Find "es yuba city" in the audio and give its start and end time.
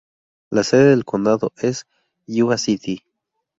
1.57-3.03